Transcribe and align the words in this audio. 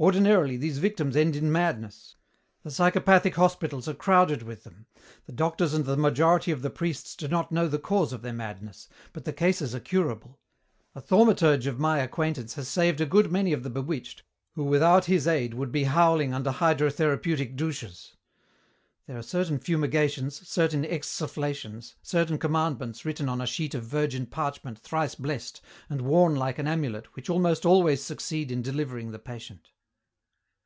Ordinarily 0.00 0.56
these 0.56 0.78
victims 0.78 1.14
end 1.14 1.36
in 1.36 1.52
madness. 1.52 2.16
The 2.64 2.72
psychopathic 2.72 3.36
hospitals 3.36 3.86
are 3.86 3.94
crowded 3.94 4.42
with 4.42 4.64
them. 4.64 4.86
The 5.26 5.32
doctors 5.32 5.74
and 5.74 5.84
the 5.84 5.96
majority 5.96 6.50
of 6.50 6.60
the 6.62 6.70
priests 6.70 7.14
do 7.14 7.28
not 7.28 7.52
know 7.52 7.68
the 7.68 7.78
cause 7.78 8.12
of 8.12 8.20
their 8.22 8.32
madness, 8.32 8.88
but 9.12 9.24
the 9.24 9.32
cases 9.32 9.76
are 9.76 9.80
curable. 9.80 10.40
A 10.96 11.00
thaumaturge 11.00 11.68
of 11.68 11.78
my 11.78 12.00
acquaintance 12.00 12.54
has 12.54 12.66
saved 12.66 13.00
a 13.00 13.06
good 13.06 13.30
many 13.30 13.52
of 13.52 13.62
the 13.62 13.70
bewitched 13.70 14.24
who 14.56 14.64
without 14.64 15.04
his 15.04 15.28
aid 15.28 15.54
would 15.54 15.70
be 15.70 15.84
howling 15.84 16.34
under 16.34 16.50
hydrotherapeutic 16.50 17.54
douches. 17.54 18.16
There 19.06 19.16
are 19.18 19.22
certain 19.22 19.60
fumigations, 19.60 20.34
certain 20.48 20.82
exsufflations, 20.82 21.94
certain 22.02 22.38
commandments 22.38 23.04
written 23.04 23.28
on 23.28 23.40
a 23.40 23.46
sheet 23.46 23.72
of 23.72 23.84
virgin 23.84 24.26
parchment 24.26 24.80
thrice 24.80 25.14
blessed 25.14 25.60
and 25.88 26.02
worn 26.02 26.34
like 26.34 26.58
an 26.58 26.66
amulet 26.66 27.14
which 27.14 27.30
almost 27.30 27.64
always 27.64 28.02
succeed 28.02 28.50
in 28.50 28.62
delivering 28.62 29.12
the 29.12 29.20
patient." 29.20 29.68